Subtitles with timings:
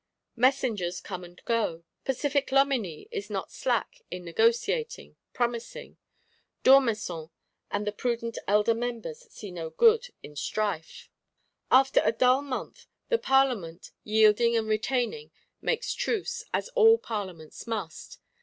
[0.35, 5.97] Messengers come and go: pacific Loménie is not slack in negotiating, promising;
[6.63, 7.29] D'Ormesson
[7.69, 11.07] and the prudent elder Members see no good in strife.
[11.69, 15.29] After a dull month, the Parlement, yielding and retaining,
[15.61, 18.17] makes truce, as all Parlements must.